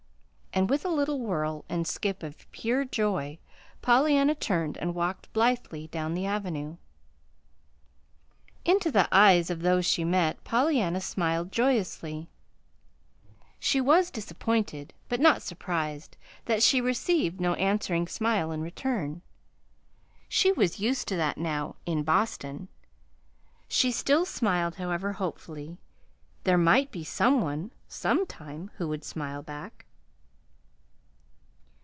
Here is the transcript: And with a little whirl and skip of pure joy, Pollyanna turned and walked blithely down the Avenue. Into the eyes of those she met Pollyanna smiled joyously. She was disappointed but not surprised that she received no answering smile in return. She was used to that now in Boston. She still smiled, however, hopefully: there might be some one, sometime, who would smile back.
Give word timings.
And 0.53 0.69
with 0.69 0.83
a 0.83 0.89
little 0.89 1.21
whirl 1.21 1.63
and 1.69 1.87
skip 1.87 2.23
of 2.23 2.51
pure 2.51 2.83
joy, 2.83 3.39
Pollyanna 3.81 4.35
turned 4.35 4.75
and 4.79 4.93
walked 4.93 5.31
blithely 5.31 5.87
down 5.87 6.13
the 6.13 6.25
Avenue. 6.25 6.75
Into 8.65 8.91
the 8.91 9.07
eyes 9.13 9.49
of 9.49 9.61
those 9.61 9.85
she 9.85 10.03
met 10.03 10.43
Pollyanna 10.43 10.99
smiled 10.99 11.53
joyously. 11.53 12.27
She 13.61 13.79
was 13.79 14.11
disappointed 14.11 14.93
but 15.07 15.21
not 15.21 15.41
surprised 15.41 16.17
that 16.45 16.61
she 16.61 16.81
received 16.81 17.39
no 17.39 17.53
answering 17.53 18.05
smile 18.09 18.51
in 18.51 18.59
return. 18.61 19.21
She 20.27 20.51
was 20.51 20.81
used 20.81 21.07
to 21.07 21.15
that 21.15 21.37
now 21.37 21.77
in 21.85 22.03
Boston. 22.03 22.67
She 23.69 23.89
still 23.89 24.25
smiled, 24.25 24.75
however, 24.75 25.13
hopefully: 25.13 25.77
there 26.43 26.57
might 26.57 26.91
be 26.91 27.05
some 27.05 27.39
one, 27.39 27.71
sometime, 27.87 28.69
who 28.75 28.89
would 28.89 29.05
smile 29.05 29.41
back. 29.41 29.85